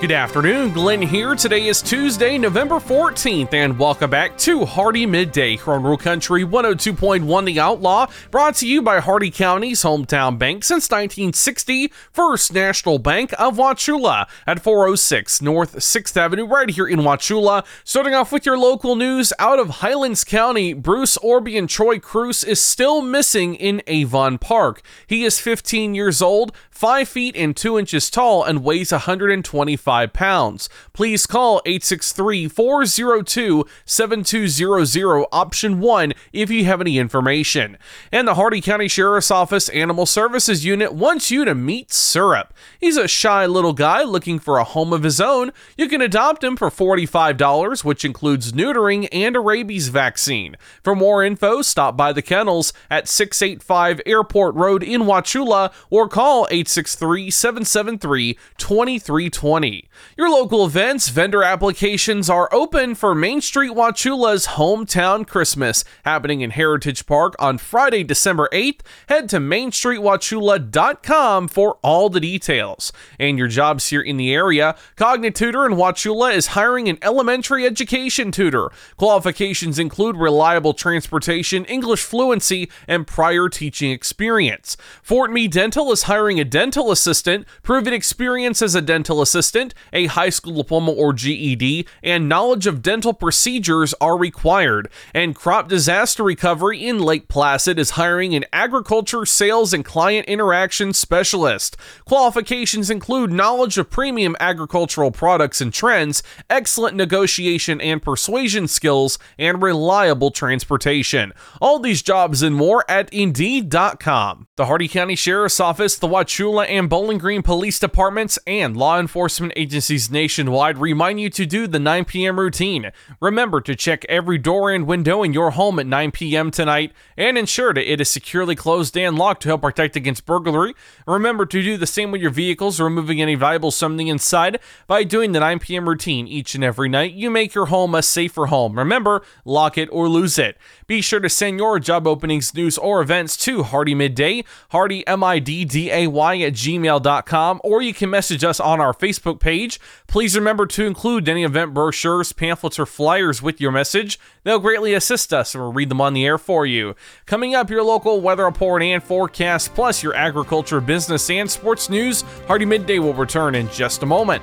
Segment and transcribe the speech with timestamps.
[0.00, 1.34] Good afternoon, Glenn here.
[1.34, 6.42] Today is Tuesday, November 14th, and welcome back to Hardee Midday here on Rural Country
[6.42, 12.98] 102.1 The Outlaw, brought to you by Hardee County's hometown bank since 1960, First National
[12.98, 17.66] Bank of Wauchula at 406 North 6th Avenue, right here in Wauchula.
[17.84, 22.42] Starting off with your local news out of Highlands County, Bruce Orby and Troy Cruz
[22.42, 24.80] is still missing in Avon Park.
[25.06, 30.70] He is 15 years old, 5 feet and 2 inches tall, and weighs 125 pounds.
[30.94, 37.76] Please call 863 402 7200, option 1, if you have any information.
[38.10, 42.54] And the Hardee County Sheriff's Office Animal Services Unit wants you to meet Syrup.
[42.80, 45.52] He's a shy little guy looking for a home of his own.
[45.76, 50.56] You can adopt him for $45, which includes neutering and a rabies vaccine.
[50.82, 56.46] For more info, stop by the kennels at 685 Airport Road in Wauchula or call
[56.70, 59.89] 863 773 2320.
[60.16, 66.50] Your local events, vendor applications are open for Main Street Wauchula's hometown Christmas, happening in
[66.50, 68.80] Heritage Park on Friday, December 8th.
[69.08, 72.92] Head to mainstreetwauchula.com for all the details.
[73.18, 78.32] And your jobs here in the area, Cognitutor in Wauchula is hiring an elementary education
[78.32, 78.70] tutor.
[78.96, 84.76] Qualifications include reliable transportation, English fluency, and prior teaching experience.
[85.02, 90.06] Fort Meade Dental is hiring a dental assistant, proven experience as a dental assistant, a
[90.06, 94.88] high school diploma or GED, and knowledge of dental procedures are required.
[95.14, 100.92] And Crop Disaster Recovery in Lake Placid is hiring an agriculture sales and client interaction
[100.92, 101.76] specialist.
[102.04, 109.62] Qualifications include knowledge of premium agricultural products and trends, excellent negotiation and persuasion skills, and
[109.62, 111.32] reliable transportation.
[111.60, 114.46] All these jobs and more at Indeed.com.
[114.56, 119.52] The Hardee County Sheriff's Office, the Wauchula and Bowling Green Police Departments, and law enforcement
[119.56, 119.79] agencies
[120.10, 122.38] nationwide remind you to do the 9 p.m.
[122.38, 122.90] routine.
[123.20, 126.50] Remember to check every door and window in your home at 9 p.m.
[126.50, 130.74] tonight and ensure that it is securely closed and locked to help protect against burglary.
[131.06, 134.58] Remember to do the same with your vehicles, removing any valuable something inside.
[134.86, 135.88] By doing the 9 p.m.
[135.88, 138.78] routine each and every night, you make your home a safer home.
[138.78, 140.56] Remember, lock it or lose it.
[140.86, 146.38] Be sure to send your job openings, news, or events to Hardee Midday, Hardee M-I-D-D-A-Y
[146.38, 149.69] at gmail.com, or you can message us on our Facebook page.
[150.06, 154.18] Please remember to include any event brochures, pamphlets, or flyers with your message.
[154.42, 156.94] They'll greatly assist us and we'll read them on the air for you.
[157.26, 162.22] Coming up, your local weather report and forecast, plus your agriculture, business, and sports news.
[162.46, 164.42] Hardee Midday will return in just a moment.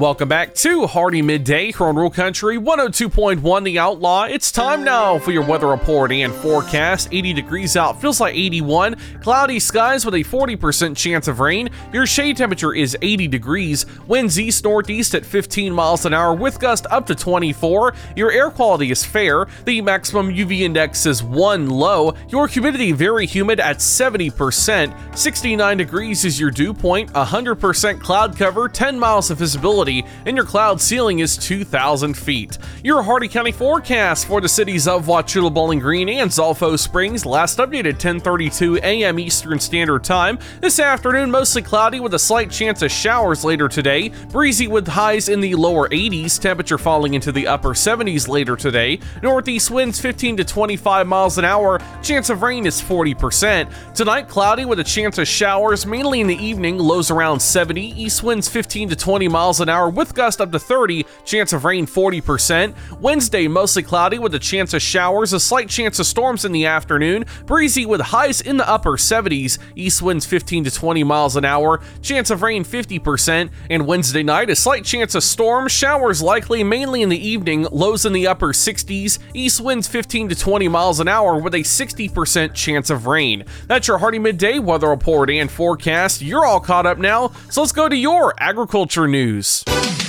[0.00, 4.22] Welcome back to Hardee Midday here on Rural Country 102.1 The Outlaw.
[4.24, 7.10] It's time now for your weather report and forecast.
[7.12, 8.96] 80 degrees out, feels like 81.
[9.20, 11.68] Cloudy skies with a 40% chance of rain.
[11.92, 13.84] Your shade temperature is 80 degrees.
[14.06, 17.92] Winds east northeast at 15 miles an hour with gust up to 24.
[18.16, 19.48] Your air quality is fair.
[19.66, 22.14] The maximum UV index is 1 low.
[22.30, 25.18] Your humidity very humid at 70%.
[25.18, 27.12] 69 degrees is your dew point.
[27.12, 29.89] 100% cloud cover, 10 miles of visibility
[30.26, 32.58] and your cloud ceiling is 2,000 feet.
[32.84, 37.58] Your Hardee County forecast for the cities of Wauchula, Bowling Green, and Zolfo Springs last
[37.58, 39.18] updated 10:32 a.m.
[39.18, 40.38] Eastern Standard Time.
[40.60, 44.10] This afternoon, mostly cloudy with a slight chance of showers later today.
[44.30, 49.00] Breezy with highs in the lower 80s, temperature falling into the upper 70s later today.
[49.22, 51.80] Northeast winds 15 to 25 miles an hour.
[52.02, 53.70] Chance of rain is 40%.
[53.94, 56.78] Tonight, cloudy with a chance of showers, mainly in the evening.
[56.78, 57.80] Lows around 70.
[58.00, 61.64] East winds 15 to 20 miles an hour with gust up to 30, chance of
[61.64, 62.74] rain 40%.
[63.00, 66.66] Wednesday, mostly cloudy with a chance of showers, a slight chance of storms in the
[66.66, 71.44] afternoon, breezy with highs in the upper 70s, east winds 15 to 20 miles an
[71.44, 76.62] hour, chance of rain 50%, and Wednesday night, a slight chance of storms, showers likely
[76.64, 81.00] mainly in the evening, lows in the upper 60s, east winds 15 to 20 miles
[81.00, 83.44] an hour with a 60% chance of rain.
[83.66, 86.22] That's your Hardee Midday weather report and forecast.
[86.22, 89.64] You're all caught up now, so let's go to your agriculture news.
[89.70, 89.99] Bye.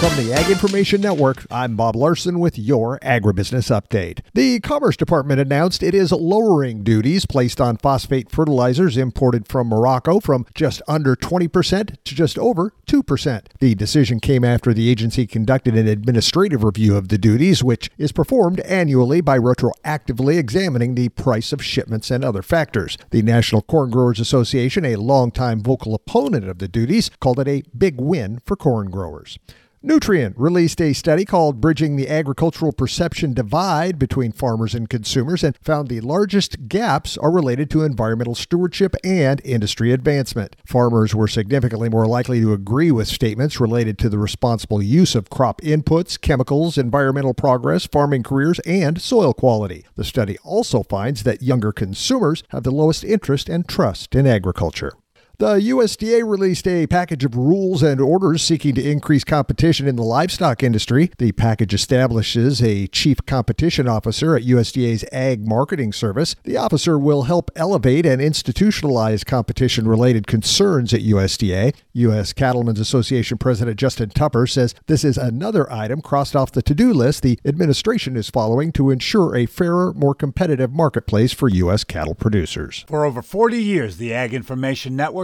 [0.00, 4.20] From the Ag Information Network, I'm Bob Larson with your Agribusiness Update.
[4.34, 10.20] The Commerce Department announced it is lowering duties placed on phosphate fertilizers imported from Morocco
[10.20, 13.46] from just under 20% to just over 2%.
[13.60, 18.12] The decision came after the agency conducted an administrative review of the duties, which is
[18.12, 22.98] performed annually by retroactively examining the price of shipments and other factors.
[23.10, 27.62] The National Corn Growers Association, a longtime vocal opponent of the duties, called it a
[27.74, 29.38] big win for corn growers.
[29.84, 35.58] Nutrien released a study called Bridging the Agricultural Perception Divide Between Farmers and Consumers and
[35.58, 40.56] found the largest gaps are related to environmental stewardship and industry advancement.
[40.64, 45.28] Farmers were significantly more likely to agree with statements related to the responsible use of
[45.28, 49.84] crop inputs, chemicals, environmental progress, farming careers, and soil quality.
[49.96, 54.94] The study also finds that younger consumers have the lowest interest and trust in agriculture.
[55.38, 60.04] The USDA released a package of rules and orders seeking to increase competition in the
[60.04, 61.10] livestock industry.
[61.18, 66.36] The package establishes a chief competition officer at USDA's Ag Marketing Service.
[66.44, 71.74] The officer will help elevate and institutionalize competition related concerns at USDA.
[71.94, 72.32] U.S.
[72.32, 76.92] Cattlemen's Association President Justin Tupper says this is another item crossed off the to do
[76.92, 81.82] list the administration is following to ensure a fairer, more competitive marketplace for U.S.
[81.82, 82.84] cattle producers.
[82.86, 85.23] For over 40 years, the Ag Information Network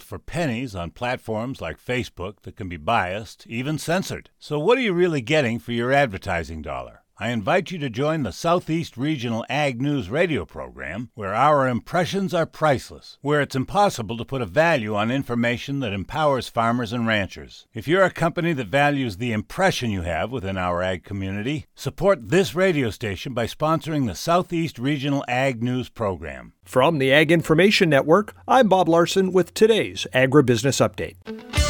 [0.00, 4.30] sold for pennies on platforms like Facebook that can be biased, even censored.
[4.38, 7.02] So, what are you really getting for your advertising dollar?
[7.22, 12.32] I invite you to join the Southeast Regional Ag News radio program, where our impressions
[12.32, 17.06] are priceless, where it's impossible to put a value on information that empowers farmers and
[17.06, 17.66] ranchers.
[17.74, 22.30] If you're a company that values the impression you have within our ag community, support
[22.30, 26.54] this radio station by sponsoring the Southeast Regional Ag News program.
[26.64, 31.16] From the Ag Information Network, I'm Bob Larson with today's Agribusiness Update.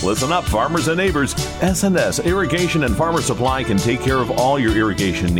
[0.03, 1.35] Listen up, farmers and neighbors.
[1.61, 5.40] SNS Irrigation and Farmer Supply can take care of all your irrigation needs,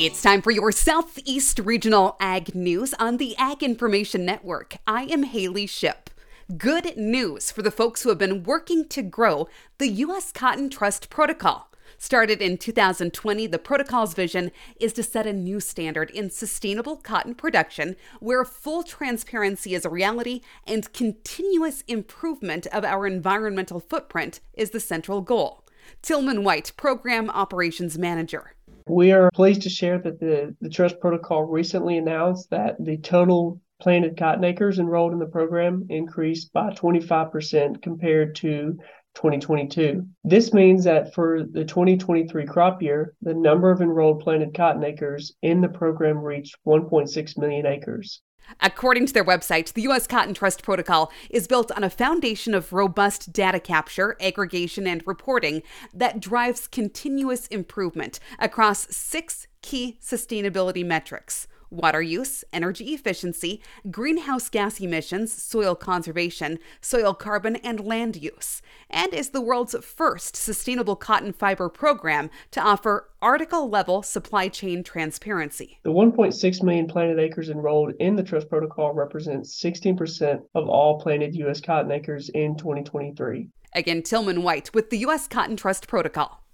[0.00, 4.76] It's time for your Southeast Regional Ag News on the Ag Information Network.
[4.86, 6.08] I am Haley Ship.
[6.56, 10.30] Good news for the folks who have been working to grow the U.S.
[10.30, 11.72] Cotton Trust Protocol.
[11.98, 17.34] Started in 2020, the protocol's vision is to set a new standard in sustainable cotton
[17.34, 24.70] production where full transparency is a reality and continuous improvement of our environmental footprint is
[24.70, 25.64] the central goal.
[26.02, 28.54] Tillman White, Program Operations Manager.
[28.88, 33.60] We are pleased to share that the, the Trust Protocol recently announced that the total
[33.80, 38.78] planted cotton acres enrolled in the program increased by 25% compared to
[39.14, 40.06] 2022.
[40.24, 45.34] This means that for the 2023 crop year, the number of enrolled planted cotton acres
[45.42, 48.22] in the program reached 1.6 million acres.
[48.60, 50.06] According to their website, the U.S.
[50.06, 55.62] Cotton Trust Protocol is built on a foundation of robust data capture, aggregation, and reporting
[55.94, 63.60] that drives continuous improvement across six key sustainability metrics water use, energy efficiency,
[63.90, 70.36] greenhouse gas emissions, soil conservation, soil carbon, and land use, and is the world's first
[70.36, 75.78] sustainable cotton fiber program to offer article level supply chain transparency.
[75.82, 81.34] The 1.6 million planted acres enrolled in the Trust Protocol represents 16% of all planted
[81.36, 81.60] U.S.
[81.60, 83.48] cotton acres in 2023.
[83.74, 85.28] Again, Tillman White with the U.S.
[85.28, 86.42] Cotton Trust Protocol.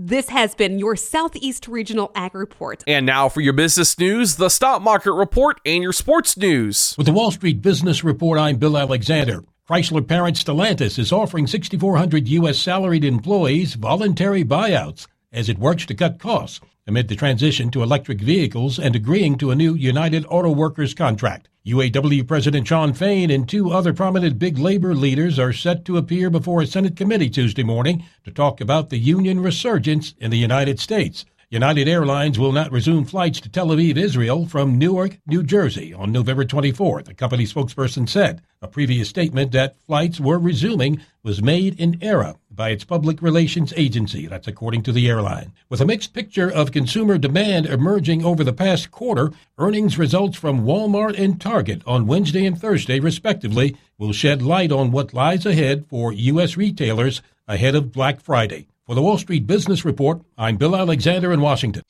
[0.00, 2.84] This has been your Southeast Regional Ag Report.
[2.86, 6.94] And now for your business news, the stock market report, and your sports news.
[6.96, 9.42] With the Wall Street Business Report, I'm Bill Alexander.
[9.68, 12.60] Chrysler parent Stellantis is offering 6,400 U.S.
[12.60, 18.20] salaried employees voluntary buyouts as it works to cut costs amid the transition to electric
[18.20, 21.48] vehicles and agreeing to a new United Auto Workers contract.
[21.68, 26.30] UAW President Shawn Fain and two other prominent big labor leaders are set to appear
[26.30, 30.80] before a Senate committee Tuesday morning to talk about the union resurgence in the United
[30.80, 31.26] States.
[31.50, 36.12] United Airlines will not resume flights to Tel Aviv, Israel from Newark, New Jersey on
[36.12, 38.42] November 24, the company spokesperson said.
[38.60, 43.72] A previous statement that flights were resuming was made in error by its public relations
[43.78, 44.26] agency.
[44.26, 45.54] That's according to the airline.
[45.70, 50.66] With a mixed picture of consumer demand emerging over the past quarter, earnings results from
[50.66, 55.86] Walmart and Target on Wednesday and Thursday, respectively, will shed light on what lies ahead
[55.88, 56.58] for U.S.
[56.58, 58.66] retailers ahead of Black Friday.
[58.88, 61.82] For the Wall Street Business Report, I'm Bill Alexander in Washington.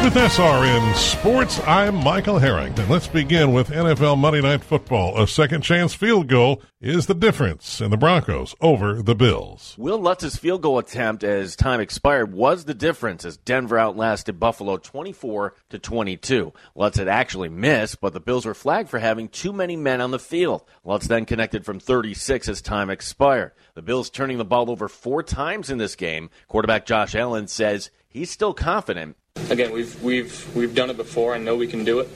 [0.00, 2.82] With SRN Sports, I'm Michael Harrington.
[2.84, 5.20] And let's begin with NFL Monday Night Football.
[5.20, 9.74] A second chance field goal is the difference in the Broncos over the Bills.
[9.76, 14.76] Will Lutz's field goal attempt as time expired was the difference as Denver outlasted Buffalo
[14.76, 16.52] 24 to 22.
[16.76, 20.12] Lutz had actually missed, but the Bills were flagged for having too many men on
[20.12, 20.62] the field.
[20.84, 23.50] Lutz then connected from 36 as time expired.
[23.74, 26.30] The Bills turning the ball over four times in this game.
[26.46, 29.16] Quarterback Josh Allen says he's still confident
[29.50, 31.34] again, we've we've we've done it before.
[31.34, 32.08] I know we can do it.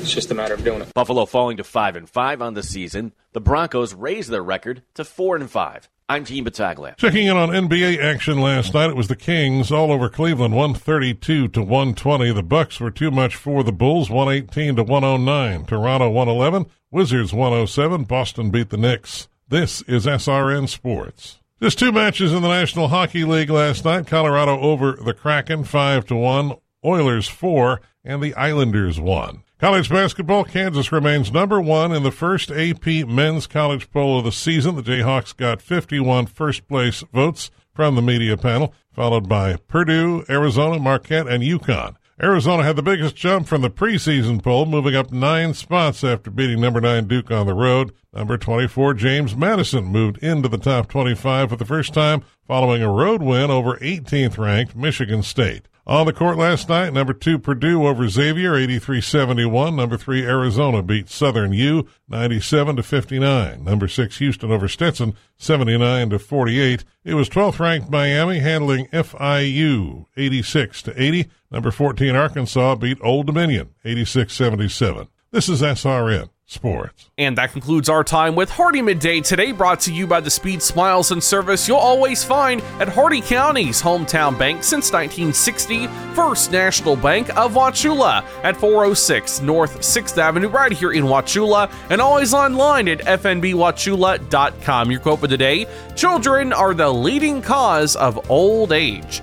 [0.00, 0.92] It's just a matter of doing it.
[0.92, 3.12] Buffalo falling to five and five on the season.
[3.32, 5.88] The Broncos raised their record to four and five.
[6.06, 6.94] I'm Team Battaglia.
[6.98, 11.48] Checking in on NBA action last night, it was the Kings all over Cleveland, 132
[11.48, 12.32] to 120.
[12.32, 15.64] The Bucks were too much for the Bulls, 118 to 109.
[15.64, 18.04] Toronto 111, Wizards 107.
[18.04, 19.28] Boston beat the Knicks.
[19.48, 21.38] This is SRN Sports.
[21.62, 24.06] Just two matches in the National Hockey League last night.
[24.06, 26.52] Colorado over the Kraken, 5 to 1.
[26.84, 29.42] Oilers 4, and the Islanders 1.
[29.58, 34.32] College basketball, Kansas remains number one in the first AP men's college poll of the
[34.32, 34.76] season.
[34.76, 40.78] The Jayhawks got 51 first place votes from the media panel, followed by Purdue, Arizona,
[40.78, 41.96] Marquette, and UConn.
[42.22, 46.60] Arizona had the biggest jump from the preseason poll, moving up nine spots after beating
[46.60, 47.92] number nine Duke on the road.
[48.12, 52.92] Number 24 James Madison moved into the top 25 for the first time following a
[52.92, 55.66] road win over 18th ranked Michigan State.
[55.86, 59.74] On the court last night, number two Purdue over Xavier, 83-71.
[59.74, 63.62] Number three Arizona beat Southern U, 97 to 59.
[63.62, 66.84] Number six Houston over Stetson, 79 to 48.
[67.04, 71.28] It was 12th ranked Miami handling FIU, 86 to 80.
[71.50, 75.08] Number 14 Arkansas beat Old Dominion, 86-77.
[75.32, 76.30] This is SRN.
[76.46, 77.08] Sports.
[77.16, 80.60] And that concludes our time with Hardee Midday today, brought to you by the speed,
[80.60, 86.96] smiles, and service you'll always find at Hardee County's hometown bank since 1960, First National
[86.96, 92.88] Bank of Wauchula at 406 North 6th Avenue, right here in Wauchula, and always online
[92.88, 94.90] at fnbwauchula.com.
[94.90, 99.22] Your quote for the day Children are the leading cause of old age.